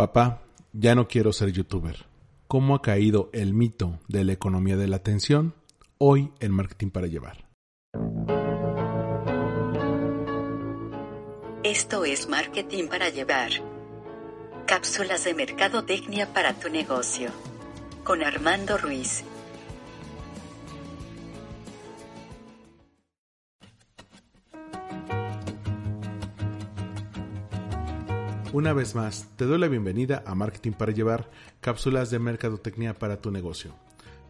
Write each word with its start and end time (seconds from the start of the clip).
Papá, 0.00 0.40
ya 0.72 0.94
no 0.94 1.08
quiero 1.08 1.30
ser 1.30 1.52
youtuber. 1.52 2.06
¿Cómo 2.48 2.74
ha 2.74 2.80
caído 2.80 3.28
el 3.34 3.52
mito 3.52 3.98
de 4.08 4.24
la 4.24 4.32
economía 4.32 4.78
de 4.78 4.88
la 4.88 4.96
atención? 4.96 5.52
Hoy 5.98 6.32
en 6.40 6.52
Marketing 6.52 6.88
para 6.88 7.06
Llevar. 7.06 7.44
Esto 11.64 12.06
es 12.06 12.30
Marketing 12.30 12.88
para 12.88 13.10
Llevar. 13.10 13.50
Cápsulas 14.66 15.24
de 15.24 15.34
mercadotecnia 15.34 16.32
para 16.32 16.54
tu 16.54 16.70
negocio. 16.70 17.28
Con 18.02 18.22
Armando 18.22 18.78
Ruiz. 18.78 19.22
Una 28.52 28.72
vez 28.72 28.96
más, 28.96 29.28
te 29.36 29.44
doy 29.44 29.60
la 29.60 29.68
bienvenida 29.68 30.24
a 30.26 30.34
Marketing 30.34 30.72
para 30.72 30.90
Llevar, 30.90 31.30
cápsulas 31.60 32.10
de 32.10 32.18
mercadotecnia 32.18 32.98
para 32.98 33.20
tu 33.20 33.30
negocio. 33.30 33.76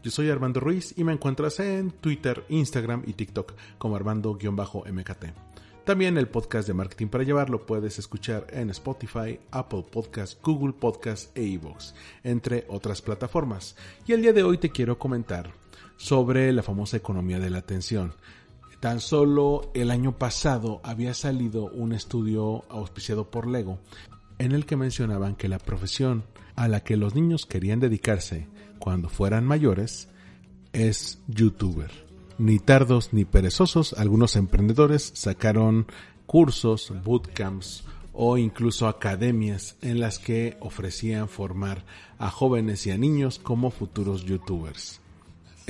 Yo 0.02 0.10
soy 0.10 0.28
Armando 0.28 0.60
Ruiz 0.60 0.92
y 0.98 1.04
me 1.04 1.14
encuentras 1.14 1.58
en 1.58 1.90
Twitter, 1.90 2.44
Instagram 2.50 3.02
y 3.06 3.14
TikTok 3.14 3.54
como 3.78 3.96
Armando-MKT. 3.96 5.24
También 5.86 6.18
el 6.18 6.28
podcast 6.28 6.68
de 6.68 6.74
Marketing 6.74 7.06
para 7.06 7.24
Llevar 7.24 7.48
lo 7.48 7.64
puedes 7.64 7.98
escuchar 7.98 8.46
en 8.50 8.68
Spotify, 8.68 9.40
Apple 9.52 9.86
Podcasts, 9.90 10.38
Google 10.42 10.74
Podcasts 10.74 11.30
e 11.34 11.42
iVoox, 11.42 11.94
entre 12.22 12.66
otras 12.68 13.00
plataformas. 13.00 13.74
Y 14.06 14.12
el 14.12 14.20
día 14.20 14.34
de 14.34 14.42
hoy 14.42 14.58
te 14.58 14.68
quiero 14.68 14.98
comentar 14.98 15.50
sobre 15.96 16.52
la 16.52 16.62
famosa 16.62 16.98
economía 16.98 17.38
de 17.38 17.48
la 17.48 17.58
atención. 17.58 18.12
Tan 18.80 19.00
solo 19.00 19.70
el 19.74 19.90
año 19.90 20.16
pasado 20.16 20.80
había 20.82 21.12
salido 21.12 21.66
un 21.66 21.92
estudio 21.92 22.64
auspiciado 22.70 23.30
por 23.30 23.46
Lego 23.46 23.78
en 24.38 24.52
el 24.52 24.64
que 24.64 24.76
mencionaban 24.76 25.36
que 25.36 25.48
la 25.48 25.58
profesión 25.58 26.24
a 26.56 26.66
la 26.66 26.80
que 26.80 26.96
los 26.96 27.14
niños 27.14 27.44
querían 27.44 27.78
dedicarse 27.78 28.48
cuando 28.78 29.10
fueran 29.10 29.44
mayores 29.44 30.08
es 30.72 31.20
youtuber. 31.28 31.90
Ni 32.38 32.58
tardos 32.58 33.12
ni 33.12 33.26
perezosos, 33.26 33.92
algunos 33.92 34.34
emprendedores 34.34 35.12
sacaron 35.14 35.86
cursos, 36.24 36.90
bootcamps 37.04 37.84
o 38.14 38.38
incluso 38.38 38.88
academias 38.88 39.76
en 39.82 40.00
las 40.00 40.18
que 40.18 40.56
ofrecían 40.60 41.28
formar 41.28 41.84
a 42.18 42.30
jóvenes 42.30 42.86
y 42.86 42.92
a 42.92 42.96
niños 42.96 43.38
como 43.38 43.70
futuros 43.70 44.24
youtubers. 44.24 44.99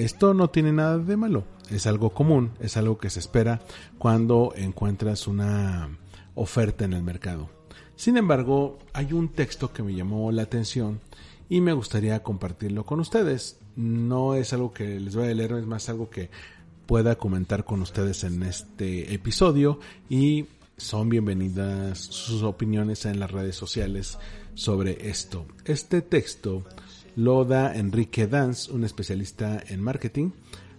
Esto 0.01 0.33
no 0.33 0.49
tiene 0.49 0.73
nada 0.73 0.97
de 0.97 1.19
malo, 1.19 1.45
es 1.69 1.87
algo 1.87 2.15
común, 2.15 2.53
es 2.59 2.79
algo 2.79 2.97
que 2.97 3.11
se 3.11 3.19
espera 3.19 3.61
cuando 3.99 4.55
encuentras 4.57 5.27
una 5.27 5.91
oferta 6.35 6.87
en 6.87 6.95
el 6.95 7.03
mercado. 7.03 7.51
Sin 7.97 8.17
embargo, 8.17 8.79
hay 8.95 9.13
un 9.13 9.29
texto 9.29 9.75
que 9.75 9.83
me 9.83 9.95
llamó 9.95 10.33
la 10.33 10.41
atención 10.41 11.03
y 11.51 11.61
me 11.61 11.75
gustaría 11.75 12.23
compartirlo 12.23 12.87
con 12.87 12.99
ustedes. 12.99 13.59
No 13.77 14.37
es 14.37 14.55
algo 14.55 14.73
que 14.73 14.99
les 14.99 15.15
voy 15.15 15.29
a 15.29 15.35
leer, 15.35 15.53
es 15.53 15.67
más 15.67 15.91
algo 15.91 16.09
que 16.09 16.31
pueda 16.87 17.17
comentar 17.17 17.67
con 17.67 17.83
ustedes 17.83 18.25
en 18.25 18.43
este 18.43 19.13
episodio 19.13 19.81
y 20.09 20.47
son 20.79 21.11
bienvenidas 21.11 21.99
sus 21.99 22.43
opiniones 22.43 23.05
en 23.05 23.21
las 23.21 23.31
redes 23.31 23.55
sociales 23.55 24.17
sobre 24.55 25.11
esto. 25.11 25.45
Este 25.67 26.01
texto 26.01 26.65
lo 27.17 27.45
da 27.45 27.75
Enrique 27.75 28.27
Danz, 28.27 28.69
un 28.69 28.85
especialista 28.85 29.63
en 29.69 29.83
marketing, 29.83 30.31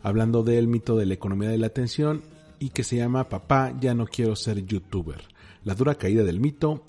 hablando 0.04 0.44
del 0.44 0.68
mito 0.68 0.96
de 0.96 1.06
la 1.06 1.14
economía 1.14 1.50
de 1.50 1.58
la 1.58 1.68
atención 1.68 2.22
y 2.60 2.70
que 2.70 2.84
se 2.84 2.98
llama 2.98 3.30
Papá, 3.30 3.74
ya 3.80 3.94
no 3.94 4.06
quiero 4.06 4.36
ser 4.36 4.66
youtuber. 4.66 5.24
La 5.64 5.76
dura 5.76 5.96
caída 5.96 6.24
del 6.24 6.40
mito 6.40 6.84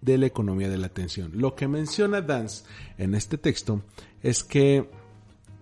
de 0.00 0.18
la 0.18 0.26
economía 0.26 0.68
de 0.68 0.78
la 0.78 0.86
atención. 0.86 1.32
Lo 1.34 1.54
que 1.54 1.68
menciona 1.68 2.20
Dance 2.20 2.64
en 2.98 3.14
este 3.14 3.38
texto 3.38 3.82
es 4.22 4.44
que 4.44 4.88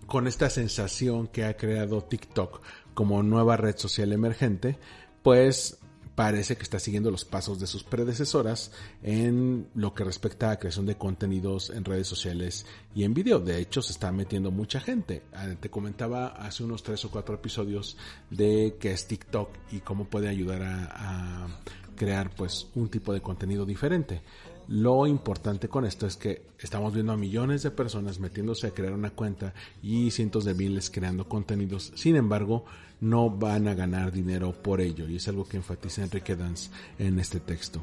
con 0.06 0.26
esta 0.26 0.48
sensación 0.48 1.26
que 1.28 1.44
ha 1.44 1.56
creado 1.56 2.02
TikTok 2.02 2.60
como 2.94 3.22
nueva 3.22 3.56
red 3.56 3.76
social 3.76 4.12
emergente, 4.12 4.78
pues 5.22 5.78
parece 6.18 6.56
que 6.56 6.64
está 6.64 6.80
siguiendo 6.80 7.12
los 7.12 7.24
pasos 7.24 7.60
de 7.60 7.68
sus 7.68 7.84
predecesoras 7.84 8.72
en 9.04 9.68
lo 9.76 9.94
que 9.94 10.02
respecta 10.02 10.50
a 10.50 10.58
creación 10.58 10.84
de 10.84 10.96
contenidos 10.96 11.70
en 11.70 11.84
redes 11.84 12.08
sociales 12.08 12.66
y 12.92 13.04
en 13.04 13.14
video. 13.14 13.38
De 13.38 13.60
hecho, 13.60 13.82
se 13.82 13.92
está 13.92 14.10
metiendo 14.10 14.50
mucha 14.50 14.80
gente. 14.80 15.22
Ah, 15.32 15.46
te 15.60 15.70
comentaba 15.70 16.26
hace 16.26 16.64
unos 16.64 16.82
tres 16.82 17.04
o 17.04 17.12
cuatro 17.12 17.36
episodios 17.36 17.96
de 18.30 18.78
qué 18.80 18.90
es 18.90 19.06
TikTok 19.06 19.50
y 19.70 19.78
cómo 19.78 20.06
puede 20.06 20.26
ayudar 20.28 20.62
a, 20.64 20.88
a 20.90 21.60
crear 21.94 22.30
pues 22.30 22.66
un 22.74 22.88
tipo 22.88 23.12
de 23.12 23.20
contenido 23.20 23.64
diferente. 23.64 24.20
Lo 24.68 25.06
importante 25.06 25.68
con 25.68 25.86
esto 25.86 26.06
es 26.06 26.18
que 26.18 26.42
estamos 26.58 26.92
viendo 26.92 27.12
a 27.12 27.16
millones 27.16 27.62
de 27.62 27.70
personas 27.70 28.20
metiéndose 28.20 28.66
a 28.66 28.72
crear 28.72 28.92
una 28.92 29.10
cuenta 29.10 29.54
y 29.82 30.10
cientos 30.10 30.44
de 30.44 30.52
miles 30.52 30.90
creando 30.90 31.26
contenidos. 31.26 31.90
Sin 31.94 32.16
embargo, 32.16 32.66
no 33.00 33.30
van 33.30 33.66
a 33.66 33.74
ganar 33.74 34.12
dinero 34.12 34.52
por 34.52 34.82
ello 34.82 35.08
y 35.08 35.16
es 35.16 35.26
algo 35.26 35.48
que 35.48 35.56
enfatiza 35.56 36.02
Enrique 36.02 36.36
Danz 36.36 36.68
en 36.98 37.18
este 37.18 37.40
texto. 37.40 37.80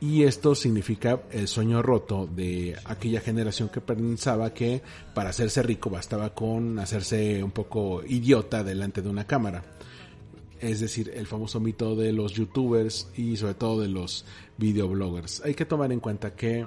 Y 0.00 0.24
esto 0.24 0.56
significa 0.56 1.22
el 1.30 1.46
sueño 1.46 1.80
roto 1.80 2.26
de 2.26 2.76
aquella 2.84 3.20
generación 3.20 3.68
que 3.68 3.80
pensaba 3.80 4.52
que 4.52 4.82
para 5.14 5.30
hacerse 5.30 5.62
rico 5.62 5.90
bastaba 5.90 6.34
con 6.34 6.80
hacerse 6.80 7.42
un 7.42 7.52
poco 7.52 8.02
idiota 8.04 8.64
delante 8.64 9.00
de 9.00 9.10
una 9.10 9.28
cámara 9.28 9.62
es 10.60 10.80
decir, 10.80 11.10
el 11.14 11.26
famoso 11.26 11.60
mito 11.60 11.94
de 11.96 12.12
los 12.12 12.32
youtubers 12.32 13.10
y 13.16 13.36
sobre 13.36 13.54
todo 13.54 13.80
de 13.80 13.88
los 13.88 14.24
videobloggers. 14.56 15.42
Hay 15.44 15.54
que 15.54 15.64
tomar 15.64 15.92
en 15.92 16.00
cuenta 16.00 16.34
que 16.34 16.66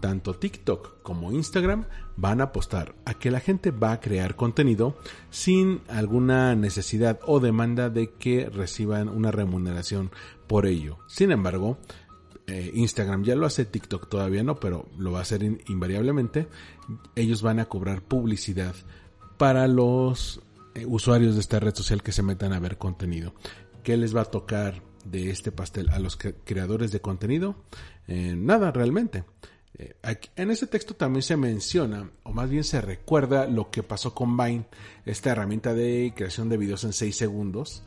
tanto 0.00 0.34
TikTok 0.34 1.02
como 1.02 1.32
Instagram 1.32 1.86
van 2.16 2.40
a 2.40 2.44
apostar 2.44 2.94
a 3.06 3.14
que 3.14 3.30
la 3.30 3.40
gente 3.40 3.70
va 3.70 3.92
a 3.92 4.00
crear 4.00 4.36
contenido 4.36 4.98
sin 5.30 5.80
alguna 5.88 6.54
necesidad 6.54 7.20
o 7.26 7.40
demanda 7.40 7.88
de 7.88 8.10
que 8.10 8.50
reciban 8.50 9.08
una 9.08 9.30
remuneración 9.30 10.10
por 10.46 10.66
ello. 10.66 10.98
Sin 11.06 11.32
embargo, 11.32 11.78
eh, 12.46 12.70
Instagram 12.74 13.24
ya 13.24 13.34
lo 13.34 13.46
hace, 13.46 13.64
TikTok 13.64 14.08
todavía 14.08 14.42
no, 14.42 14.56
pero 14.56 14.86
lo 14.98 15.12
va 15.12 15.20
a 15.20 15.22
hacer 15.22 15.42
invariablemente. 15.68 16.48
Ellos 17.14 17.40
van 17.40 17.58
a 17.58 17.64
cobrar 17.64 18.02
publicidad 18.02 18.74
para 19.38 19.66
los 19.68 20.42
eh, 20.74 20.86
usuarios 20.86 21.34
de 21.34 21.40
esta 21.40 21.60
red 21.60 21.74
social 21.74 22.02
que 22.02 22.12
se 22.12 22.22
metan 22.22 22.52
a 22.52 22.60
ver 22.60 22.78
contenido. 22.78 23.34
¿Qué 23.82 23.96
les 23.96 24.14
va 24.14 24.22
a 24.22 24.26
tocar 24.26 24.82
de 25.04 25.30
este 25.30 25.52
pastel 25.52 25.90
a 25.90 25.98
los 25.98 26.16
creadores 26.16 26.90
de 26.90 27.00
contenido? 27.00 27.56
Eh, 28.08 28.34
nada, 28.36 28.72
realmente. 28.72 29.24
Eh, 29.76 29.94
en 30.36 30.50
ese 30.50 30.66
texto 30.66 30.94
también 30.94 31.22
se 31.22 31.36
menciona, 31.36 32.10
o 32.22 32.32
más 32.32 32.48
bien 32.48 32.64
se 32.64 32.80
recuerda 32.80 33.46
lo 33.46 33.70
que 33.70 33.82
pasó 33.82 34.14
con 34.14 34.36
Vine, 34.36 34.66
esta 35.04 35.30
herramienta 35.30 35.74
de 35.74 36.12
creación 36.16 36.48
de 36.48 36.56
videos 36.56 36.84
en 36.84 36.92
6 36.92 37.16
segundos, 37.16 37.82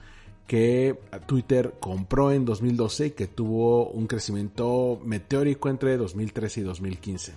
que 0.48 0.98
Twitter 1.26 1.76
compró 1.80 2.32
en 2.32 2.46
2012 2.46 3.08
y 3.08 3.12
que 3.12 3.28
tuvo 3.28 3.90
un 3.90 4.08
crecimiento 4.08 5.00
meteórico 5.04 5.70
entre 5.70 5.98
2013 5.98 6.62
y 6.62 6.64
2015. 6.64 7.34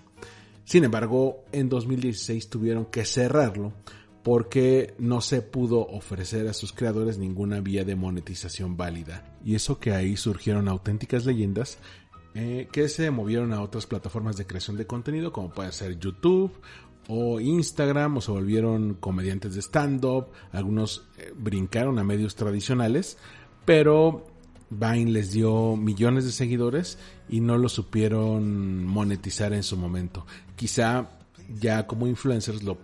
Sin 0.64 0.84
embargo, 0.84 1.44
en 1.50 1.68
2016 1.68 2.48
tuvieron 2.48 2.86
que 2.86 3.04
cerrarlo 3.04 3.72
porque 4.22 4.94
no 4.98 5.20
se 5.20 5.42
pudo 5.42 5.86
ofrecer 5.86 6.46
a 6.48 6.52
sus 6.52 6.72
creadores 6.72 7.18
ninguna 7.18 7.60
vía 7.60 7.84
de 7.84 7.96
monetización 7.96 8.76
válida. 8.76 9.38
Y 9.44 9.54
eso 9.54 9.78
que 9.78 9.92
ahí 9.92 10.16
surgieron 10.16 10.68
auténticas 10.68 11.24
leyendas 11.24 11.78
eh, 12.34 12.68
que 12.70 12.88
se 12.88 13.10
movieron 13.10 13.52
a 13.52 13.62
otras 13.62 13.86
plataformas 13.86 14.36
de 14.36 14.46
creación 14.46 14.76
de 14.76 14.86
contenido 14.86 15.32
como 15.32 15.50
puede 15.50 15.72
ser 15.72 15.98
YouTube 15.98 16.52
o 17.08 17.40
Instagram 17.40 18.18
o 18.18 18.20
se 18.20 18.30
volvieron 18.30 18.94
comediantes 18.94 19.54
de 19.54 19.62
stand-up, 19.62 20.26
algunos 20.52 21.08
eh, 21.18 21.32
brincaron 21.36 21.98
a 21.98 22.04
medios 22.04 22.36
tradicionales, 22.36 23.18
pero 23.64 24.26
Vine 24.70 25.10
les 25.10 25.32
dio 25.32 25.74
millones 25.74 26.24
de 26.24 26.30
seguidores 26.30 26.96
y 27.28 27.40
no 27.40 27.58
lo 27.58 27.68
supieron 27.68 28.84
monetizar 28.84 29.52
en 29.52 29.64
su 29.64 29.76
momento. 29.76 30.24
Quizá 30.54 31.10
ya 31.60 31.88
como 31.88 32.06
influencers 32.06 32.62
lo 32.62 32.78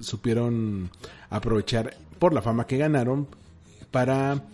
supieron 0.00 0.90
aprovechar 1.28 1.96
por 2.18 2.32
la 2.32 2.42
fama 2.42 2.66
que 2.66 2.78
ganaron 2.78 3.26
para, 3.90 4.44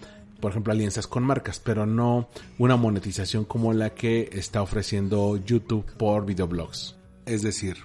por 0.40 0.50
ejemplo, 0.50 0.72
alianzas 0.72 1.06
con 1.06 1.22
marcas, 1.22 1.60
pero 1.60 1.86
no 1.86 2.28
una 2.58 2.76
monetización 2.76 3.44
como 3.44 3.72
la 3.72 3.90
que 3.90 4.30
está 4.32 4.62
ofreciendo 4.62 5.36
YouTube 5.36 5.84
por 5.96 6.24
videoblogs. 6.24 6.96
Es 7.26 7.42
decir, 7.42 7.76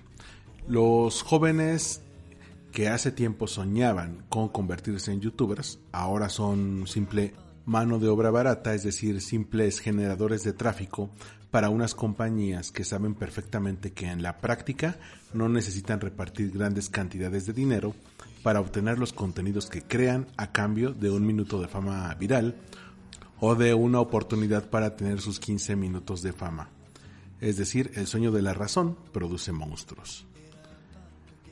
los 0.68 1.24
jóvenes 1.24 2.02
que 2.72 2.88
hace 2.88 3.12
tiempo 3.12 3.48
soñaban 3.48 4.24
con 4.30 4.48
convertirse 4.48 5.12
en 5.12 5.20
youtubers, 5.20 5.80
ahora 5.92 6.30
son 6.30 6.86
simple 6.88 7.34
mano 7.66 8.00
de 8.00 8.08
obra 8.08 8.32
barata, 8.32 8.74
es 8.74 8.84
decir, 8.84 9.22
simples 9.22 9.80
generadores 9.80 10.44
de 10.44 10.54
tráfico 10.54 11.10
para 11.52 11.70
unas 11.70 11.94
compañías 11.94 12.72
que 12.72 12.86
saben 12.86 13.14
perfectamente 13.14 13.92
que 13.92 14.08
en 14.08 14.24
la 14.24 14.38
práctica 14.38 14.98
no 15.34 15.50
necesitan 15.50 16.00
repartir 16.00 16.52
grandes 16.52 16.90
cantidades 16.90 17.46
de 17.46 17.54
dinero 17.54 17.94
para 18.42 18.62
obtener 18.62 18.98
los 18.98 19.14
contenidos 19.14 19.68
que 19.68 19.84
crean 19.84 20.28
a 20.38 20.52
cambio 20.52 20.94
de 20.94 21.12
un 21.12 21.26
minuto 21.26 21.62
de 21.62 21.68
fama 21.68 22.14
viral 22.16 22.56
o 23.40 23.56
de 23.56 23.74
una 23.74 24.00
oportunidad 24.00 24.70
para 24.70 24.96
tener 24.96 25.20
sus 25.20 25.40
15 25.40 25.76
minutos 25.76 26.22
de 26.22 26.34
fama. 26.34 26.70
es 27.42 27.58
decir, 27.58 27.92
el 27.96 28.06
sueño 28.06 28.32
de 28.32 28.44
la 28.44 28.54
razón 28.54 28.96
produce 29.12 29.52
monstruos. 29.52 30.28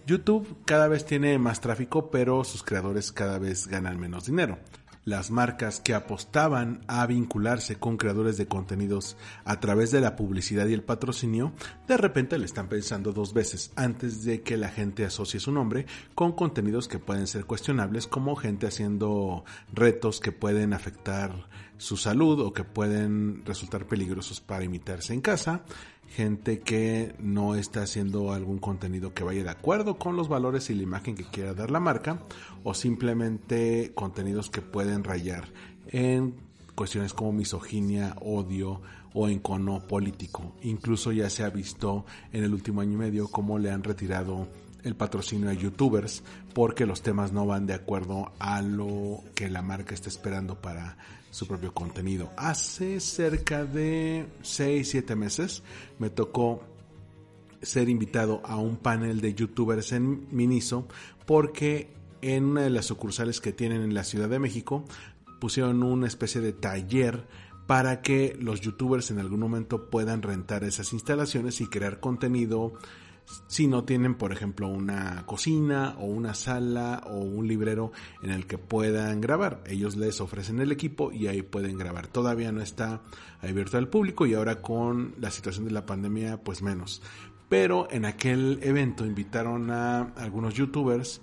YouTube 0.05 0.57
cada 0.65 0.87
vez 0.87 1.05
tiene 1.05 1.37
más 1.39 1.61
tráfico, 1.61 2.09
pero 2.09 2.43
sus 2.43 2.63
creadores 2.63 3.11
cada 3.11 3.37
vez 3.39 3.67
ganan 3.67 3.99
menos 3.99 4.25
dinero. 4.25 4.57
Las 5.05 5.31
marcas 5.31 5.79
que 5.79 5.93
apostaban 5.93 6.81
a 6.87 7.05
vincularse 7.07 7.77
con 7.77 7.97
creadores 7.97 8.37
de 8.37 8.47
contenidos 8.47 9.17
a 9.45 9.59
través 9.59 9.91
de 9.91 10.01
la 10.01 10.15
publicidad 10.15 10.67
y 10.67 10.73
el 10.73 10.83
patrocinio, 10.83 11.53
de 11.87 11.97
repente 11.97 12.37
le 12.37 12.45
están 12.45 12.67
pensando 12.67 13.13
dos 13.13 13.33
veces 13.33 13.71
antes 13.75 14.23
de 14.23 14.41
que 14.41 14.57
la 14.57 14.69
gente 14.69 15.05
asocie 15.05 15.39
su 15.39 15.51
nombre 15.51 15.85
con 16.15 16.33
contenidos 16.33 16.87
que 16.87 16.99
pueden 16.99 17.27
ser 17.27 17.45
cuestionables 17.45 18.07
como 18.07 18.35
gente 18.35 18.67
haciendo 18.67 19.45
retos 19.73 20.19
que 20.19 20.31
pueden 20.31 20.73
afectar 20.73 21.47
su 21.77 21.95
salud 21.95 22.41
o 22.41 22.53
que 22.53 22.65
pueden 22.65 23.43
resultar 23.45 23.85
peligrosos 23.85 24.41
para 24.41 24.65
imitarse 24.65 25.13
en 25.13 25.21
casa, 25.21 25.63
gente 26.09 26.59
que 26.59 27.15
no 27.19 27.55
está 27.55 27.83
haciendo 27.83 28.33
algún 28.33 28.59
contenido 28.59 29.13
que 29.13 29.23
vaya 29.23 29.43
de 29.43 29.49
acuerdo 29.49 29.97
con 29.97 30.15
los 30.15 30.27
valores 30.27 30.69
y 30.69 30.75
la 30.75 30.83
imagen 30.83 31.15
que 31.15 31.23
quiera 31.23 31.53
dar 31.53 31.71
la 31.71 31.79
marca, 31.79 32.23
o 32.63 32.73
simplemente 32.73 33.91
contenidos 33.95 34.49
que 34.49 34.61
pueden 34.61 35.03
rayar 35.03 35.45
en 35.87 36.35
cuestiones 36.75 37.13
como 37.13 37.33
misoginia, 37.33 38.15
odio 38.21 38.81
o 39.13 39.27
encono 39.27 39.87
político. 39.87 40.55
Incluso 40.63 41.11
ya 41.11 41.29
se 41.29 41.43
ha 41.43 41.49
visto 41.49 42.05
en 42.31 42.43
el 42.43 42.53
último 42.53 42.81
año 42.81 42.93
y 42.93 42.97
medio 42.97 43.27
cómo 43.27 43.59
le 43.59 43.71
han 43.71 43.83
retirado 43.83 44.47
el 44.83 44.95
patrocinio 44.95 45.49
a 45.49 45.53
youtubers 45.53 46.23
porque 46.53 46.85
los 46.85 47.01
temas 47.01 47.31
no 47.33 47.45
van 47.45 47.65
de 47.65 47.73
acuerdo 47.73 48.31
a 48.39 48.61
lo 48.61 49.23
que 49.35 49.49
la 49.49 49.61
marca 49.61 49.93
está 49.93 50.09
esperando 50.09 50.61
para 50.61 50.97
su 51.31 51.47
propio 51.47 51.73
contenido. 51.73 52.31
Hace 52.37 52.99
cerca 52.99 53.65
de 53.65 54.27
6-7 54.41 55.15
meses 55.15 55.63
me 55.99 56.09
tocó 56.09 56.63
ser 57.61 57.89
invitado 57.89 58.41
a 58.45 58.57
un 58.57 58.77
panel 58.77 59.21
de 59.21 59.33
youtubers 59.33 59.91
en 59.91 60.27
Miniso 60.31 60.87
porque 61.25 61.89
en 62.21 62.45
una 62.45 62.61
de 62.61 62.69
las 62.69 62.85
sucursales 62.85 63.41
que 63.41 63.53
tienen 63.53 63.81
en 63.81 63.93
la 63.93 64.03
Ciudad 64.03 64.29
de 64.29 64.39
México 64.39 64.85
pusieron 65.39 65.83
una 65.83 66.07
especie 66.07 66.41
de 66.41 66.53
taller 66.53 67.25
para 67.67 68.01
que 68.01 68.35
los 68.41 68.61
youtubers 68.61 69.11
en 69.11 69.19
algún 69.19 69.39
momento 69.39 69.89
puedan 69.89 70.21
rentar 70.21 70.63
esas 70.63 70.91
instalaciones 70.91 71.61
y 71.61 71.67
crear 71.67 71.99
contenido 71.99 72.73
si 73.47 73.67
no 73.67 73.83
tienen, 73.83 74.15
por 74.15 74.31
ejemplo, 74.31 74.67
una 74.67 75.25
cocina 75.25 75.95
o 75.99 76.05
una 76.05 76.33
sala 76.33 77.03
o 77.07 77.17
un 77.17 77.47
librero 77.47 77.91
en 78.21 78.31
el 78.31 78.45
que 78.45 78.57
puedan 78.57 79.21
grabar. 79.21 79.63
Ellos 79.65 79.95
les 79.95 80.21
ofrecen 80.21 80.59
el 80.59 80.71
equipo 80.71 81.11
y 81.11 81.27
ahí 81.27 81.41
pueden 81.41 81.77
grabar. 81.77 82.07
Todavía 82.07 82.51
no 82.51 82.61
está 82.61 83.01
abierto 83.41 83.77
al 83.77 83.87
público 83.87 84.25
y 84.25 84.33
ahora 84.33 84.61
con 84.61 85.15
la 85.19 85.31
situación 85.31 85.65
de 85.65 85.71
la 85.71 85.85
pandemia, 85.85 86.37
pues 86.43 86.61
menos. 86.61 87.01
Pero 87.49 87.87
en 87.91 88.05
aquel 88.05 88.59
evento 88.61 89.05
invitaron 89.05 89.71
a 89.71 90.01
algunos 90.17 90.53
youtubers, 90.53 91.21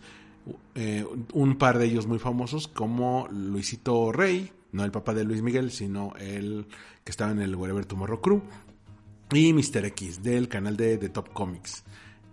eh, 0.74 1.06
un 1.32 1.56
par 1.56 1.78
de 1.78 1.86
ellos 1.86 2.06
muy 2.06 2.18
famosos 2.18 2.66
como 2.66 3.28
Luisito 3.30 4.10
Rey, 4.12 4.52
no 4.72 4.84
el 4.84 4.90
papá 4.90 5.14
de 5.14 5.24
Luis 5.24 5.42
Miguel, 5.42 5.70
sino 5.70 6.12
el 6.18 6.66
que 7.04 7.10
estaba 7.10 7.30
en 7.30 7.40
el 7.40 7.54
Wherever 7.54 7.86
Tomorrow 7.86 8.20
Crew, 8.20 8.42
y 9.32 9.52
Mr. 9.52 9.84
X 9.86 10.22
del 10.22 10.48
canal 10.48 10.76
de, 10.76 11.08
Top 11.08 11.32
Comics. 11.32 11.84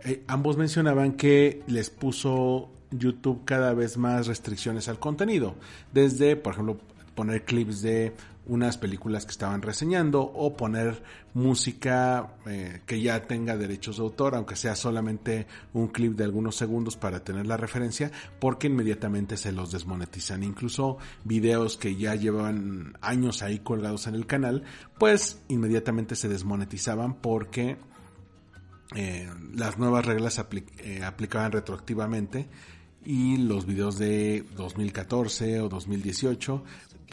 Eh, 0.06 0.24
ambos 0.28 0.58
mencionaban 0.58 1.14
que 1.14 1.64
les 1.68 1.90
puso 1.90 2.70
YouTube 2.92 3.44
cada 3.46 3.74
vez 3.74 3.98
más 3.98 4.28
restricciones 4.28 4.88
al 4.88 5.00
contenido, 5.00 5.56
desde, 5.92 6.36
por 6.36 6.54
ejemplo, 6.54 6.78
poner 7.16 7.46
clips 7.46 7.82
de 7.82 8.14
unas 8.46 8.78
películas 8.78 9.26
que 9.26 9.32
estaban 9.32 9.62
reseñando 9.62 10.22
o 10.22 10.56
poner 10.56 11.02
música 11.34 12.36
eh, 12.46 12.82
que 12.86 13.02
ya 13.02 13.24
tenga 13.24 13.58
derechos 13.58 13.98
de 13.98 14.04
autor, 14.04 14.36
aunque 14.36 14.56
sea 14.56 14.76
solamente 14.76 15.48
un 15.74 15.88
clip 15.88 16.16
de 16.16 16.26
algunos 16.26 16.56
segundos 16.56 16.98
para 16.98 17.24
tener 17.24 17.48
la 17.48 17.58
referencia, 17.58 18.12
porque 18.40 18.68
inmediatamente 18.68 19.38
se 19.38 19.52
los 19.52 19.72
desmonetizan. 19.72 20.44
Incluso 20.44 20.98
videos 21.24 21.78
que 21.78 21.96
ya 21.96 22.16
llevan 22.16 22.98
años 23.02 23.44
ahí 23.44 23.60
colgados 23.60 24.08
en 24.08 24.16
el 24.16 24.26
canal, 24.26 24.64
pues 24.98 25.42
inmediatamente 25.48 26.16
se 26.16 26.28
desmonetizaban 26.28 27.16
porque 27.16 27.78
eh, 28.96 29.30
las 29.54 29.78
nuevas 29.78 30.06
reglas 30.06 30.44
eh, 30.80 31.04
aplicaban 31.04 31.52
retroactivamente 31.52 32.48
y 33.06 33.38
los 33.38 33.66
videos 33.66 33.98
de 33.98 34.46
2014 34.56 35.62
o 35.62 35.70
2018 35.70 36.64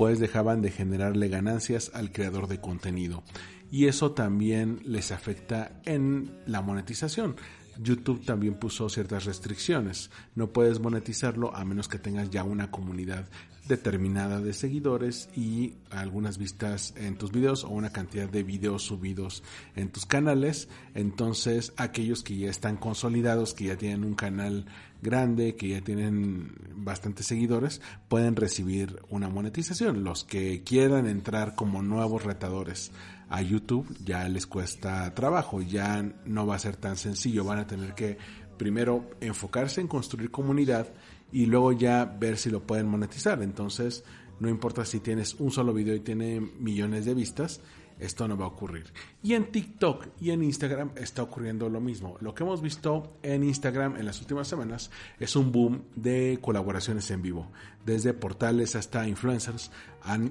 pues 0.01 0.19
dejaban 0.19 0.63
de 0.63 0.71
generarle 0.71 1.29
ganancias 1.29 1.91
al 1.93 2.11
creador 2.11 2.49
de 2.49 2.59
contenido. 2.59 3.23
Y 3.71 3.85
eso 3.85 4.13
también 4.13 4.81
les 4.87 5.13
afecta 5.13 5.73
en 5.85 6.31
la 6.47 6.63
monetización. 6.63 7.37
YouTube 7.83 8.25
también 8.25 8.55
puso 8.55 8.89
ciertas 8.89 9.25
restricciones. 9.25 10.11
No 10.35 10.53
puedes 10.53 10.81
monetizarlo 10.81 11.55
a 11.55 11.65
menos 11.65 11.89
que 11.89 11.99
tengas 11.99 12.31
ya 12.31 12.45
una 12.45 12.71
comunidad 12.71 13.29
determinada 13.69 14.41
de 14.41 14.53
seguidores 14.53 15.29
y 15.37 15.75
algunas 15.91 16.39
vistas 16.39 16.93
en 16.97 17.17
tus 17.17 17.31
videos 17.31 17.65
o 17.65 17.69
una 17.69 17.91
cantidad 17.91 18.29
de 18.29 18.43
videos 18.43 18.83
subidos 18.83 19.43
en 19.77 19.91
tus 19.91 20.07
canales. 20.07 20.69
Entonces, 20.95 21.73
aquellos 21.77 22.23
que 22.23 22.37
ya 22.37 22.51
están 22.51 22.77
consolidados, 22.77 23.55
que 23.55 23.67
ya 23.67 23.77
tienen 23.77 24.05
un 24.05 24.15
canal 24.15 24.67
grande, 25.03 25.55
que 25.55 25.69
ya 25.69 25.81
tienen 25.81 26.53
bastantes 26.75 27.27
seguidores, 27.27 27.81
pueden 28.09 28.37
recibir 28.37 29.01
una 29.09 29.29
monetización. 29.29 30.05
Los 30.05 30.25
que 30.25 30.63
quieran 30.63 31.07
entrar 31.07 31.55
como 31.55 31.81
nuevos 31.83 32.25
retadores 32.25 32.91
a 33.31 33.43
YouTube 33.43 33.87
ya 34.05 34.29
les 34.29 34.47
cuesta 34.47 35.15
trabajo, 35.15 35.63
ya 35.63 36.03
no 36.27 36.47
va 36.47 36.57
a 36.57 36.59
ser 36.59 36.77
tan 36.77 36.97
sencillo, 36.97 37.45
van 37.45 37.61
a 37.61 37.67
tener 37.67 37.95
que 37.95 38.19
primero 38.59 39.09
enfocarse 39.21 39.81
en 39.81 39.89
construir 39.89 40.31
comunidad 40.31 40.89
y 41.33 41.47
luego 41.47 41.73
ya 41.73 42.05
ver 42.05 42.37
si 42.37 42.51
lo 42.51 42.67
pueden 42.67 42.89
monetizar. 42.89 43.43
Entonces, 43.43 44.05
no 44.41 44.49
importa 44.49 44.85
si 44.85 45.01
tienes 45.01 45.35
un 45.39 45.53
solo 45.53 45.73
video 45.73 45.95
y 45.95 46.01
tiene 46.01 46.41
millones 46.41 47.05
de 47.05 47.15
vistas, 47.15 47.61
esto 48.01 48.27
no 48.27 48.37
va 48.37 48.47
a 48.47 48.49
ocurrir. 48.49 48.93
Y 49.23 49.35
en 49.35 49.53
TikTok 49.53 50.09
y 50.21 50.31
en 50.31 50.43
Instagram 50.43 50.91
está 50.97 51.23
ocurriendo 51.23 51.69
lo 51.69 51.81
mismo. 51.81 52.17
Lo 52.21 52.35
que 52.35 52.43
hemos 52.43 52.63
visto 52.63 53.19
en 53.23 53.45
Instagram 53.45 53.97
en 53.97 54.07
las 54.07 54.21
últimas 54.21 54.49
semanas 54.49 54.91
es 55.21 55.37
un 55.37 55.53
boom 55.53 55.85
de 55.95 56.39
colaboraciones 56.41 57.11
en 57.11 57.23
vivo. 57.23 57.53
Desde 57.85 58.13
portales 58.13 58.75
hasta 58.75 59.07
influencers 59.07 59.71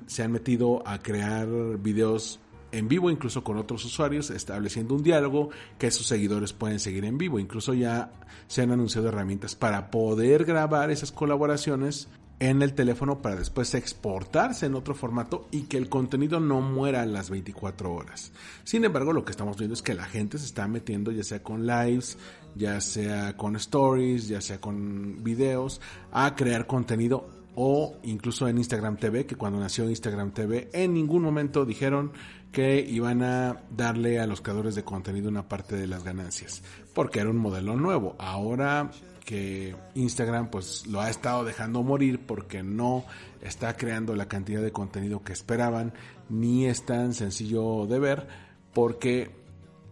se 0.08 0.24
han 0.24 0.32
metido 0.32 0.86
a 0.86 1.00
crear 1.00 1.48
videos 1.78 2.40
en 2.72 2.88
vivo, 2.88 3.10
incluso 3.10 3.44
con 3.44 3.58
otros 3.58 3.86
usuarios, 3.86 4.30
estableciendo 4.30 4.96
un 4.96 5.04
diálogo 5.04 5.50
que 5.78 5.92
sus 5.92 6.08
seguidores 6.08 6.54
pueden 6.54 6.80
seguir 6.80 7.06
en 7.06 7.18
vivo. 7.18 7.40
Incluso 7.40 7.74
ya 7.74 8.12
se 8.48 8.62
han 8.62 8.72
anunciado 8.72 9.10
herramientas 9.10 9.56
para 9.56 9.92
poder 9.92 10.46
grabar 10.46 10.92
esas 10.92 11.12
colaboraciones 11.12 12.08
en 12.40 12.62
el 12.62 12.74
teléfono 12.74 13.22
para 13.22 13.36
después 13.36 13.74
exportarse 13.76 14.66
en 14.66 14.76
otro 14.76 14.96
formato 14.96 15.48
y 15.52 15.64
que 15.64 15.78
el 15.78 15.90
contenido 15.90 16.40
no 16.40 16.62
muera 16.62 17.04
en 17.04 17.14
las 17.14 17.30
24 17.30 17.94
horas. 17.94 18.32
Sin 18.64 18.86
embargo, 18.86 19.14
lo 19.14 19.26
que 19.26 19.32
estamos 19.32 19.58
viendo 19.58 19.74
es 19.74 19.82
que 19.82 19.94
la 19.94 20.06
gente 20.06 20.38
se 20.38 20.46
está 20.46 20.68
metiendo 20.68 21.12
ya 21.12 21.24
sea 21.24 21.44
con 21.44 21.68
lives, 21.68 22.18
ya 22.56 22.80
sea 22.80 23.36
con 23.36 23.56
stories, 23.58 24.30
ya 24.30 24.42
sea 24.42 24.62
con 24.62 25.22
videos, 25.24 25.82
a 26.12 26.36
crear 26.36 26.66
contenido 26.66 27.30
o 27.56 27.98
incluso 28.04 28.48
en 28.48 28.58
Instagram 28.58 28.96
TV, 28.96 29.26
que 29.26 29.36
cuando 29.36 29.60
nació 29.60 29.90
Instagram 29.90 30.32
TV 30.32 30.70
en 30.72 30.94
ningún 30.94 31.22
momento 31.22 31.66
dijeron 31.66 32.14
que 32.52 32.80
iban 32.80 33.22
a 33.22 33.62
darle 33.70 34.20
a 34.20 34.26
los 34.26 34.42
creadores 34.42 34.76
de 34.76 34.84
contenido 34.84 35.30
una 35.30 35.48
parte 35.48 35.76
de 35.76 35.88
las 35.88 36.04
ganancias, 36.04 36.64
porque 36.94 37.20
era 37.20 37.30
un 37.30 37.38
modelo 37.38 37.76
nuevo. 37.76 38.16
Ahora 38.18 38.90
que 39.26 39.76
Instagram 39.94 40.50
pues 40.50 40.88
lo 40.88 41.02
ha 41.02 41.10
estado 41.10 41.44
dejando 41.44 41.84
morir 41.84 42.26
porque 42.26 42.64
no 42.64 43.06
está 43.42 43.78
creando 43.78 44.16
la 44.16 44.28
cantidad 44.28 44.62
de 44.62 44.72
contenido 44.72 45.24
que 45.24 45.34
esperaban, 45.34 45.94
ni 46.30 46.66
es 46.66 46.84
tan 46.86 47.14
sencillo 47.14 47.86
de 47.86 48.00
ver, 48.00 48.28
porque 48.74 49.32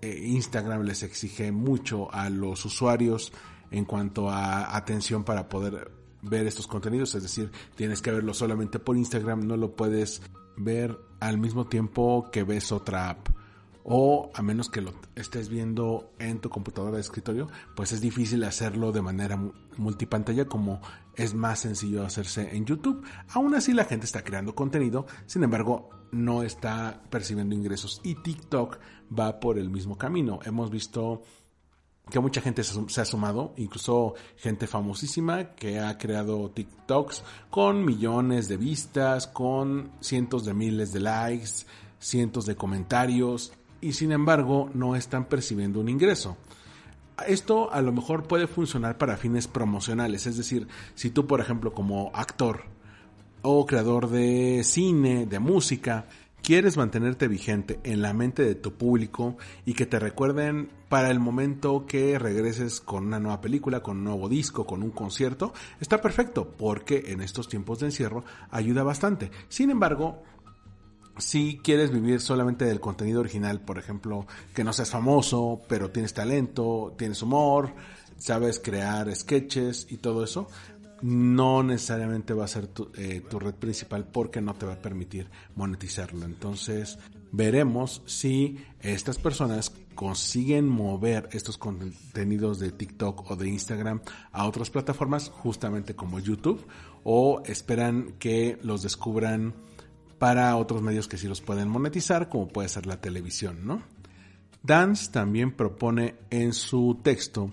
eh, 0.02 0.24
Instagram 0.26 0.82
les 0.82 1.04
exige 1.04 1.52
mucho 1.52 2.12
a 2.12 2.32
los 2.32 2.66
usuarios 2.66 3.32
en 3.70 3.86
cuanto 3.86 4.30
a 4.30 4.76
atención 4.76 5.24
para 5.24 5.50
poder 5.50 5.92
ver 6.22 6.48
estos 6.48 6.68
contenidos, 6.68 7.16
es 7.16 7.24
decir, 7.24 7.52
tienes 7.76 8.02
que 8.02 8.12
verlo 8.12 8.34
solamente 8.34 8.80
por 8.80 8.98
Instagram, 8.98 9.48
no 9.48 9.58
lo 9.58 9.76
puedes 9.76 10.22
ver 10.56 10.98
al 11.20 11.38
mismo 11.38 11.68
tiempo 11.68 12.30
que 12.32 12.44
ves 12.44 12.72
otra 12.72 13.10
app 13.10 13.30
o 13.90 14.32
a 14.34 14.42
menos 14.42 14.70
que 14.70 14.82
lo 14.82 14.94
estés 15.16 15.48
viendo 15.48 16.12
en 16.20 16.42
tu 16.42 16.50
computadora 16.50 16.96
de 16.96 17.02
escritorio, 17.02 17.48
pues 17.74 17.94
es 17.94 18.02
difícil 18.02 18.44
hacerlo 18.44 18.92
de 18.92 19.02
manera 19.02 19.40
multipantalla 19.78 20.46
como 20.46 20.82
es 21.16 21.34
más 21.34 21.60
sencillo 21.60 22.06
hacerse 22.06 22.54
en 22.54 22.66
YouTube. 22.66 23.06
Aún 23.30 23.56
así 23.56 23.72
la 23.72 23.86
gente 23.86 24.06
está 24.06 24.26
creando 24.26 24.56
contenido, 24.56 25.06
sin 25.26 25.44
embargo 25.46 25.90
no 26.12 26.44
está 26.44 27.02
percibiendo 27.10 27.56
ingresos 27.56 28.02
y 28.04 28.16
TikTok 28.16 28.78
va 29.18 29.40
por 29.40 29.58
el 29.58 29.70
mismo 29.70 29.98
camino. 29.98 30.40
Hemos 30.44 30.70
visto 30.70 31.22
que 32.10 32.20
mucha 32.20 32.42
gente 32.42 32.64
se 32.64 33.02
ha 33.02 33.06
sumado, 33.06 33.54
incluso 33.58 34.14
gente 34.38 34.68
famosísima 34.68 35.52
que 35.56 35.80
ha 35.80 35.98
creado 35.98 36.50
TikToks 36.50 37.24
con 37.50 37.84
millones 37.84 38.48
de 38.48 38.58
vistas, 38.58 39.28
con 39.28 39.92
cientos 40.00 40.46
de 40.46 40.54
miles 40.54 40.94
de 40.94 41.02
likes, 41.02 41.66
cientos 42.00 42.46
de 42.46 42.56
comentarios, 42.56 43.52
y 43.82 43.94
sin 43.94 44.12
embargo 44.12 44.70
no 44.74 44.96
están 44.96 45.26
percibiendo 45.26 45.80
un 45.80 45.90
ingreso. 45.90 46.38
Esto 47.28 47.72
a 47.74 47.82
lo 47.82 47.92
mejor 47.92 48.28
puede 48.28 48.48
funcionar 48.48 48.98
para 48.98 49.18
fines 49.18 49.48
promocionales, 49.48 50.28
es 50.28 50.38
decir, 50.38 50.68
si 50.96 51.10
tú 51.10 51.26
por 51.26 51.42
ejemplo 51.42 51.74
como 51.74 52.12
actor 52.14 52.66
o 53.42 53.66
creador 53.66 54.10
de 54.10 54.62
cine, 54.64 55.26
de 55.26 55.40
música, 55.40 56.06
quieres 56.42 56.78
mantenerte 56.78 57.28
vigente 57.28 57.80
en 57.84 58.02
la 58.02 58.14
mente 58.14 58.44
de 58.44 58.56
tu 58.56 58.74
público 58.74 59.38
y 59.66 59.74
que 59.74 59.86
te 59.86 60.00
recuerden 60.00 60.70
para 60.90 61.12
el 61.12 61.20
momento 61.20 61.86
que 61.86 62.18
regreses 62.18 62.80
con 62.80 63.06
una 63.08 63.20
nueva 63.20 63.42
película, 63.42 63.82
con 63.82 63.98
un 63.98 64.04
nuevo 64.06 64.30
disco, 64.30 64.66
con 64.66 64.84
un 64.84 64.92
concierto, 64.92 65.54
está 65.82 66.02
perfecto 66.02 66.56
porque 66.58 67.06
en 67.08 67.22
estos 67.22 67.50
tiempos 67.50 67.80
de 67.80 67.88
encierro 67.88 68.24
ayuda 68.52 68.84
bastante. 68.84 69.32
Sin 69.50 69.70
embargo, 69.70 70.24
si 71.18 71.60
quieres 71.64 71.92
vivir 71.92 72.22
solamente 72.22 72.66
del 72.66 72.80
contenido 72.80 73.20
original, 73.20 73.60
por 73.60 73.78
ejemplo, 73.78 74.28
que 74.54 74.64
no 74.64 74.72
seas 74.72 74.92
famoso, 74.92 75.62
pero 75.68 75.90
tienes 75.90 76.14
talento, 76.14 76.94
tienes 76.98 77.22
humor, 77.22 77.74
sabes 78.18 78.60
crear 78.60 79.14
sketches 79.16 79.88
y 79.90 79.98
todo 79.98 80.24
eso, 80.24 80.48
no 81.02 81.64
necesariamente 81.64 82.34
va 82.34 82.46
a 82.46 82.48
ser 82.48 82.70
eh, 82.98 83.22
tu, 83.30 83.40
red 83.40 83.56
principal 83.56 84.06
porque 84.06 84.42
no 84.42 84.54
te 84.56 84.66
va 84.66 84.74
a 84.74 84.82
permitir 84.82 85.30
monetizarlo. 85.56 86.26
Entonces 86.26 86.98
veremos 87.32 88.02
si 88.06 88.58
estas 88.82 89.18
personas 89.18 89.72
consiguen 89.96 90.68
mover 90.68 91.30
estos 91.32 91.58
contenidos 91.58 92.60
de 92.60 92.72
TikTok 92.72 93.32
o 93.32 93.36
de 93.36 93.50
Instagram 93.50 94.02
a 94.32 94.48
otras 94.48 94.70
plataformas, 94.70 95.30
justamente 95.30 95.96
como 95.96 96.20
YouTube, 96.20 96.66
o 97.04 97.42
esperan 97.46 98.14
que 98.20 98.58
los 98.64 98.84
descubran 98.84 99.54
para 100.20 100.56
otros 100.56 100.82
medios 100.82 101.08
que 101.08 101.18
sí 101.18 101.28
los 101.28 101.42
pueden 101.42 101.70
monetizar, 101.70 102.30
como 102.30 102.48
puede 102.48 102.70
ser 102.70 102.86
la 102.86 103.00
televisión, 103.00 103.66
¿no? 103.66 103.84
Dance 104.64 105.12
también 105.12 105.52
propone 105.52 106.16
en 106.30 106.54
su 106.54 107.00
texto 107.02 107.52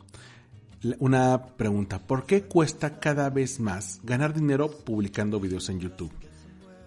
una 0.99 1.57
pregunta. 1.57 2.07
¿Por 2.07 2.27
qué 2.27 2.43
cuesta 2.43 3.01
cada 3.01 3.31
vez 3.31 3.61
más 3.61 4.01
ganar 4.03 4.35
dinero 4.35 4.71
publicando 4.71 5.41
videos 5.41 5.69
en 5.69 5.81
YouTube? 5.81 6.13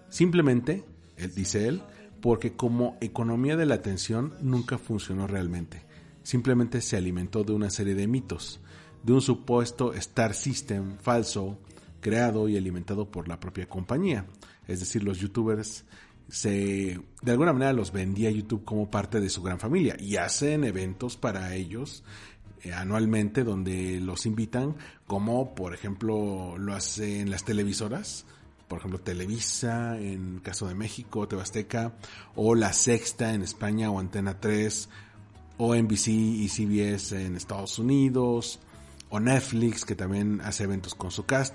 Simplemente, 0.08 0.84
él, 1.16 1.34
dice 1.34 1.68
él, 1.68 1.82
porque 2.20 2.54
como 2.54 2.96
economía 3.00 3.56
de 3.56 3.66
la 3.66 3.76
atención 3.76 4.34
nunca 4.40 4.78
funcionó 4.78 5.26
realmente. 5.26 5.84
Simplemente 6.22 6.80
se 6.80 6.96
alimentó 6.96 7.44
de 7.44 7.52
una 7.52 7.70
serie 7.70 7.94
de 7.94 8.06
mitos, 8.06 8.60
de 9.02 9.12
un 9.12 9.20
supuesto 9.20 9.94
Star 9.94 10.34
System 10.34 10.98
falso, 10.98 11.58
creado 12.00 12.48
y 12.48 12.56
alimentado 12.56 13.10
por 13.10 13.28
la 13.28 13.40
propia 13.40 13.68
compañía. 13.68 14.26
Es 14.66 14.80
decir, 14.80 15.02
los 15.02 15.18
youtubers 15.18 15.84
se 16.28 17.00
de 17.22 17.32
alguna 17.32 17.54
manera 17.54 17.72
los 17.72 17.90
vendía 17.90 18.30
YouTube 18.30 18.64
como 18.64 18.90
parte 18.90 19.18
de 19.18 19.30
su 19.30 19.42
gran 19.42 19.58
familia 19.58 19.96
y 19.98 20.16
hacen 20.16 20.64
eventos 20.64 21.16
para 21.16 21.54
ellos 21.54 22.04
eh, 22.62 22.72
anualmente 22.72 23.44
donde 23.44 24.00
los 24.00 24.26
invitan, 24.26 24.76
como 25.06 25.54
por 25.54 25.74
ejemplo 25.74 26.56
lo 26.58 26.74
hacen 26.74 27.30
las 27.30 27.44
televisoras, 27.44 28.26
por 28.68 28.78
ejemplo 28.78 29.00
Televisa 29.00 29.98
en 29.98 30.40
caso 30.40 30.68
de 30.68 30.74
México, 30.74 31.26
Tebasteca, 31.28 31.94
o 32.34 32.54
La 32.54 32.72
Sexta 32.72 33.32
en 33.34 33.42
España 33.42 33.90
o 33.90 33.98
Antena 33.98 34.40
3, 34.40 34.88
o 35.58 35.74
NBC 35.74 36.08
y 36.08 36.48
CBS 36.48 37.24
en 37.24 37.36
Estados 37.36 37.78
Unidos, 37.78 38.60
o 39.10 39.20
Netflix 39.20 39.84
que 39.84 39.94
también 39.94 40.40
hace 40.42 40.64
eventos 40.64 40.94
con 40.94 41.10
su 41.10 41.26
cast. 41.26 41.54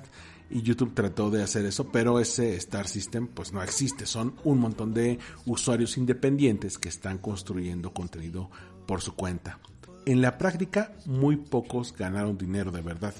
Y 0.49 0.61
YouTube 0.61 0.93
trató 0.93 1.31
de 1.31 1.41
hacer 1.41 1.65
eso, 1.65 1.91
pero 1.91 2.19
ese 2.19 2.55
Star 2.57 2.87
System 2.87 3.27
pues 3.27 3.53
no 3.53 3.63
existe. 3.63 4.05
Son 4.05 4.35
un 4.43 4.59
montón 4.59 4.93
de 4.93 5.17
usuarios 5.45 5.97
independientes 5.97 6.77
que 6.77 6.89
están 6.89 7.17
construyendo 7.17 7.93
contenido 7.93 8.51
por 8.85 9.01
su 9.01 9.15
cuenta. 9.15 9.59
En 10.05 10.21
la 10.21 10.37
práctica, 10.37 10.91
muy 11.05 11.37
pocos 11.37 11.95
ganaron 11.95 12.37
dinero 12.37 12.71
de 12.71 12.81
verdad 12.81 13.13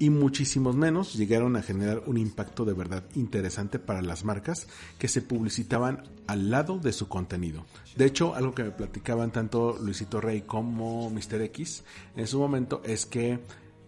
y 0.00 0.08
muchísimos 0.08 0.76
menos 0.76 1.14
llegaron 1.14 1.56
a 1.56 1.62
generar 1.62 2.02
un 2.06 2.16
impacto 2.16 2.64
de 2.64 2.72
verdad 2.72 3.04
interesante 3.14 3.78
para 3.78 4.00
las 4.00 4.24
marcas 4.24 4.66
que 4.98 5.08
se 5.08 5.22
publicitaban 5.22 6.04
al 6.26 6.50
lado 6.50 6.78
de 6.78 6.92
su 6.92 7.06
contenido. 7.08 7.66
De 7.96 8.06
hecho, 8.06 8.34
algo 8.34 8.54
que 8.54 8.64
me 8.64 8.70
platicaban 8.70 9.30
tanto 9.30 9.76
Luisito 9.78 10.20
Rey 10.20 10.42
como 10.42 11.10
Mr. 11.10 11.42
X 11.42 11.84
en 12.16 12.26
su 12.26 12.38
momento 12.38 12.80
es 12.84 13.04
que 13.04 13.40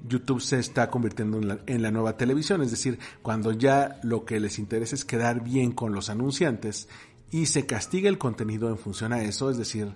YouTube 0.06 0.42
se 0.42 0.58
está 0.58 0.90
convirtiendo 0.90 1.38
en 1.38 1.48
la, 1.48 1.58
en 1.66 1.80
la, 1.80 1.90
nueva 1.90 2.16
televisión, 2.16 2.60
es 2.60 2.72
decir, 2.72 2.98
cuando 3.22 3.52
ya 3.52 4.00
lo 4.02 4.24
que 4.24 4.38
les 4.38 4.58
interesa 4.58 4.96
es 4.96 5.04
quedar 5.04 5.42
bien 5.42 5.72
con 5.72 5.94
los 5.94 6.10
anunciantes 6.10 6.88
y 7.30 7.46
se 7.46 7.64
castiga 7.64 8.10
el 8.10 8.18
contenido 8.18 8.68
en 8.68 8.76
función 8.76 9.14
a 9.14 9.22
eso, 9.22 9.48
es 9.48 9.56
decir, 9.56 9.94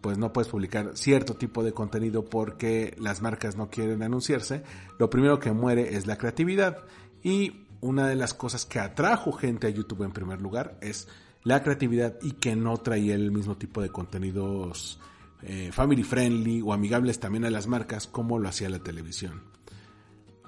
pues 0.00 0.18
no 0.18 0.32
puedes 0.32 0.50
publicar 0.50 0.92
cierto 0.96 1.34
tipo 1.34 1.64
de 1.64 1.72
contenido 1.72 2.24
porque 2.24 2.94
las 2.98 3.22
marcas 3.22 3.56
no 3.56 3.70
quieren 3.70 4.02
anunciarse, 4.02 4.62
lo 4.98 5.10
primero 5.10 5.38
que 5.38 5.52
muere 5.52 5.96
es 5.96 6.06
la 6.06 6.16
creatividad. 6.16 6.84
Y 7.22 7.66
una 7.80 8.06
de 8.08 8.16
las 8.16 8.34
cosas 8.34 8.64
que 8.64 8.78
atrajo 8.78 9.32
gente 9.32 9.66
a 9.66 9.70
YouTube 9.70 10.04
en 10.04 10.12
primer 10.12 10.40
lugar 10.40 10.78
es 10.80 11.08
la 11.44 11.62
creatividad 11.62 12.16
y 12.22 12.32
que 12.32 12.56
no 12.56 12.76
traía 12.78 13.14
el 13.14 13.30
mismo 13.30 13.56
tipo 13.56 13.80
de 13.80 13.90
contenidos 13.90 15.00
eh, 15.42 15.70
family 15.72 16.02
friendly 16.02 16.62
o 16.62 16.72
amigables 16.72 17.20
también 17.20 17.44
a 17.44 17.50
las 17.50 17.68
marcas 17.68 18.06
como 18.06 18.38
lo 18.38 18.48
hacía 18.48 18.68
la 18.68 18.80
televisión. 18.80 19.42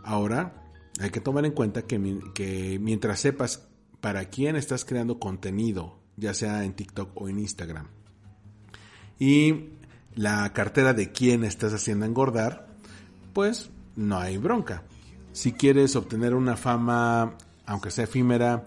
Ahora 0.03 0.65
hay 1.01 1.11
que 1.11 1.21
tomar 1.21 1.45
en 1.45 1.53
cuenta 1.53 1.83
que, 1.83 2.21
que 2.35 2.79
mientras 2.81 3.21
sepas 3.21 3.69
para 4.01 4.25
quién 4.27 4.57
estás 4.57 4.85
creando 4.85 5.21
contenido, 5.21 6.01
ya 6.17 6.35
sea 6.35 6.65
en 6.65 6.75
TikTok 6.75 7.11
o 7.15 7.29
en 7.29 7.39
Instagram, 7.39 7.89
y 9.21 9.67
la 10.17 10.53
cartera 10.53 10.95
de 10.95 11.13
quién 11.13 11.45
estás 11.45 11.73
haciendo 11.73 12.07
engordar, 12.07 12.67
pues 13.33 13.71
no 13.95 14.19
hay 14.19 14.39
bronca. 14.39 14.83
Si 15.33 15.53
quieres 15.53 15.95
obtener 15.95 16.35
una 16.35 16.57
fama, 16.57 17.37
aunque 17.67 17.93
sea 17.93 18.05
efímera, 18.05 18.65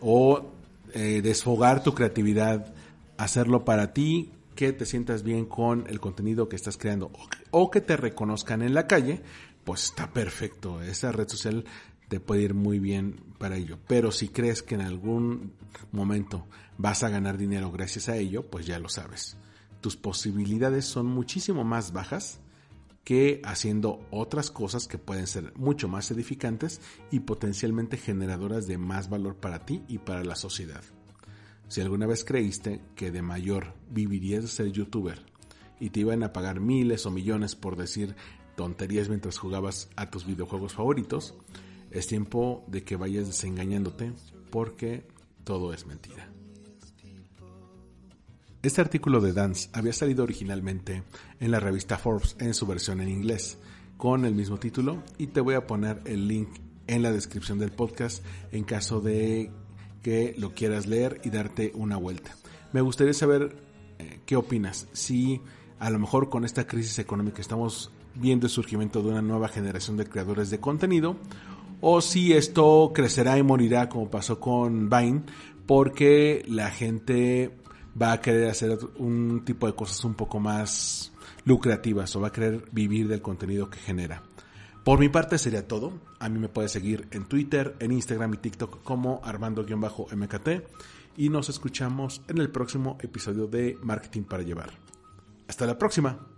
o 0.00 0.52
eh, 0.92 1.22
desfogar 1.22 1.82
tu 1.82 1.94
creatividad, 1.94 2.74
hacerlo 3.16 3.64
para 3.64 3.94
ti, 3.94 4.32
que 4.56 4.72
te 4.72 4.84
sientas 4.84 5.22
bien 5.22 5.46
con 5.46 5.86
el 5.88 6.00
contenido 6.00 6.48
que 6.48 6.56
estás 6.56 6.76
creando 6.76 7.10
o 7.50 7.70
que 7.70 7.80
te 7.80 7.96
reconozcan 7.96 8.60
en 8.60 8.74
la 8.74 8.86
calle, 8.86 9.22
pues 9.64 9.84
está 9.84 10.12
perfecto. 10.12 10.82
Esa 10.82 11.12
red 11.12 11.28
social 11.28 11.64
te 12.08 12.18
puede 12.20 12.42
ir 12.42 12.54
muy 12.54 12.80
bien 12.80 13.20
para 13.38 13.56
ello. 13.56 13.78
Pero 13.86 14.10
si 14.10 14.28
crees 14.28 14.62
que 14.62 14.74
en 14.74 14.82
algún 14.82 15.52
momento 15.92 16.46
vas 16.76 17.04
a 17.04 17.08
ganar 17.08 17.38
dinero 17.38 17.70
gracias 17.70 18.08
a 18.08 18.16
ello, 18.16 18.42
pues 18.42 18.66
ya 18.66 18.80
lo 18.80 18.88
sabes 18.88 19.38
tus 19.82 19.96
posibilidades 19.96 20.86
son 20.86 21.06
muchísimo 21.06 21.64
más 21.64 21.92
bajas 21.92 22.40
que 23.04 23.42
haciendo 23.44 24.06
otras 24.10 24.50
cosas 24.50 24.86
que 24.86 24.96
pueden 24.96 25.26
ser 25.26 25.52
mucho 25.56 25.88
más 25.88 26.10
edificantes 26.10 26.80
y 27.10 27.20
potencialmente 27.20 27.96
generadoras 27.96 28.66
de 28.66 28.78
más 28.78 29.10
valor 29.10 29.36
para 29.36 29.66
ti 29.66 29.82
y 29.88 29.98
para 29.98 30.24
la 30.24 30.36
sociedad. 30.36 30.82
Si 31.68 31.80
alguna 31.80 32.06
vez 32.06 32.24
creíste 32.24 32.80
que 32.94 33.10
de 33.10 33.22
mayor 33.22 33.74
vivirías 33.90 34.42
de 34.42 34.48
ser 34.48 34.72
youtuber 34.72 35.20
y 35.80 35.90
te 35.90 36.00
iban 36.00 36.22
a 36.22 36.32
pagar 36.32 36.60
miles 36.60 37.04
o 37.06 37.10
millones 37.10 37.56
por 37.56 37.76
decir 37.76 38.14
tonterías 38.56 39.08
mientras 39.08 39.38
jugabas 39.38 39.90
a 39.96 40.10
tus 40.10 40.24
videojuegos 40.24 40.74
favoritos, 40.74 41.34
es 41.90 42.06
tiempo 42.06 42.64
de 42.68 42.84
que 42.84 42.96
vayas 42.96 43.26
desengañándote 43.26 44.12
porque 44.50 45.08
todo 45.44 45.74
es 45.74 45.86
mentira. 45.86 46.30
Este 48.62 48.80
artículo 48.80 49.20
de 49.20 49.32
Dance 49.32 49.68
había 49.72 49.92
salido 49.92 50.22
originalmente 50.22 51.02
en 51.40 51.50
la 51.50 51.58
revista 51.58 51.98
Forbes 51.98 52.36
en 52.38 52.54
su 52.54 52.64
versión 52.64 53.00
en 53.00 53.08
inglés, 53.08 53.58
con 53.96 54.24
el 54.24 54.36
mismo 54.36 54.56
título, 54.56 55.02
y 55.18 55.26
te 55.26 55.40
voy 55.40 55.56
a 55.56 55.66
poner 55.66 56.00
el 56.04 56.28
link 56.28 56.48
en 56.86 57.02
la 57.02 57.10
descripción 57.10 57.58
del 57.58 57.72
podcast 57.72 58.24
en 58.52 58.62
caso 58.62 59.00
de 59.00 59.50
que 60.00 60.36
lo 60.38 60.54
quieras 60.54 60.86
leer 60.86 61.20
y 61.24 61.30
darte 61.30 61.72
una 61.74 61.96
vuelta. 61.96 62.36
Me 62.72 62.80
gustaría 62.82 63.14
saber 63.14 63.56
eh, 63.98 64.20
qué 64.26 64.36
opinas, 64.36 64.86
si 64.92 65.40
a 65.80 65.90
lo 65.90 65.98
mejor 65.98 66.30
con 66.30 66.44
esta 66.44 66.64
crisis 66.64 67.00
económica 67.00 67.40
estamos 67.40 67.90
viendo 68.14 68.46
el 68.46 68.52
surgimiento 68.52 69.02
de 69.02 69.08
una 69.08 69.22
nueva 69.22 69.48
generación 69.48 69.96
de 69.96 70.06
creadores 70.06 70.50
de 70.50 70.60
contenido, 70.60 71.16
o 71.80 72.00
si 72.00 72.32
esto 72.32 72.92
crecerá 72.94 73.36
y 73.38 73.42
morirá 73.42 73.88
como 73.88 74.08
pasó 74.08 74.38
con 74.38 74.88
Vine, 74.88 75.22
porque 75.66 76.44
la 76.46 76.70
gente 76.70 77.56
va 78.00 78.12
a 78.12 78.20
querer 78.20 78.48
hacer 78.48 78.78
un 78.98 79.44
tipo 79.44 79.66
de 79.66 79.74
cosas 79.74 80.04
un 80.04 80.14
poco 80.14 80.40
más 80.40 81.12
lucrativas 81.44 82.14
o 82.16 82.20
va 82.20 82.28
a 82.28 82.32
querer 82.32 82.64
vivir 82.72 83.08
del 83.08 83.22
contenido 83.22 83.68
que 83.68 83.78
genera. 83.78 84.22
Por 84.84 84.98
mi 84.98 85.08
parte 85.08 85.38
sería 85.38 85.68
todo. 85.68 85.92
A 86.18 86.28
mí 86.28 86.38
me 86.38 86.48
puedes 86.48 86.72
seguir 86.72 87.06
en 87.12 87.26
Twitter, 87.26 87.76
en 87.78 87.92
Instagram 87.92 88.34
y 88.34 88.38
TikTok 88.38 88.82
como 88.82 89.20
Armando-MKT 89.22 90.48
y 91.16 91.28
nos 91.28 91.48
escuchamos 91.48 92.22
en 92.28 92.38
el 92.38 92.50
próximo 92.50 92.98
episodio 93.00 93.46
de 93.46 93.78
Marketing 93.82 94.22
para 94.22 94.42
Llevar. 94.42 94.70
Hasta 95.46 95.66
la 95.66 95.78
próxima. 95.78 96.31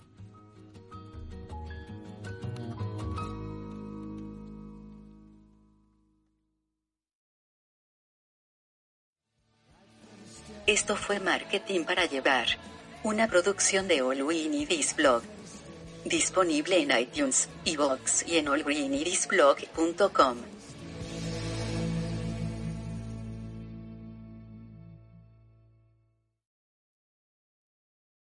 Esto 10.66 10.96
fue 10.96 11.20
Marketing 11.20 11.84
para 11.84 12.06
Llevar. 12.06 12.46
una 13.02 13.28
producción 13.28 13.86
de 13.86 14.00
All 14.00 14.22
We 14.22 14.48
Need 14.48 14.70
Is 14.70 14.96
Blog. 14.96 15.22
Disponible 16.06 16.80
en 16.80 16.98
iTunes, 16.98 17.50
iVoox 17.66 18.26
y 18.26 18.38
en 18.38 18.48
allweenidisblog.com. 18.48 20.36